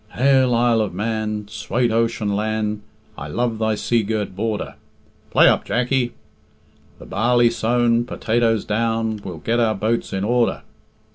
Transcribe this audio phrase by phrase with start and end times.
[0.13, 2.81] "Hail, Isle of Man, Swate ocean lan',
[3.19, 4.73] I love thy sea girt border."
[5.29, 6.13] "Play up, Jackie."
[6.97, 10.63] "The barley sown, Potatoes down, We'll get our boats in order."